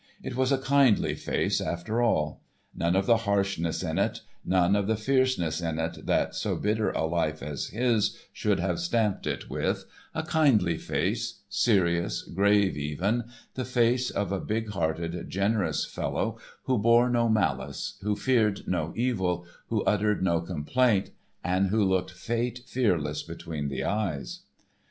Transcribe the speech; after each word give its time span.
It 0.23 0.35
was 0.35 0.51
a 0.51 0.57
kindly 0.57 1.13
face, 1.13 1.61
after 1.61 2.01
all; 2.01 2.41
none 2.73 2.95
of 2.95 3.05
the 3.05 3.17
harshness 3.17 3.83
in 3.83 3.99
it, 3.99 4.21
none 4.43 4.75
of 4.75 4.87
the 4.87 4.95
fierceness 4.95 5.61
in 5.61 5.77
it 5.77 6.07
that 6.07 6.33
so 6.33 6.55
bitter 6.55 6.89
a 6.89 7.05
life 7.05 7.43
as 7.43 7.67
his 7.67 8.17
should 8.33 8.59
have 8.59 8.79
stamped 8.79 9.27
it 9.27 9.47
with—a 9.47 10.23
kindly 10.23 10.79
face, 10.79 11.41
serious, 11.49 12.23
grave 12.23 12.75
even, 12.75 13.25
the 13.53 13.63
face 13.63 14.09
of 14.09 14.31
a 14.31 14.39
big 14.39 14.69
hearted, 14.69 15.29
generous 15.29 15.85
fellow 15.85 16.39
who 16.63 16.79
bore 16.79 17.07
no 17.07 17.29
malice, 17.29 17.99
who 18.01 18.15
feared 18.15 18.67
no 18.67 18.93
evil, 18.95 19.45
who 19.67 19.83
uttered 19.83 20.23
no 20.23 20.41
complaint, 20.41 21.11
and 21.43 21.67
who 21.67 21.83
looked 21.85 22.09
fate 22.09 22.61
fearless 22.65 23.21
between 23.21 23.67
the 23.67 23.83
eyes. 23.83 24.39